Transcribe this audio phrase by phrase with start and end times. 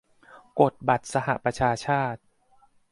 [0.59, 2.21] กฎบัตรสหประชาชาติ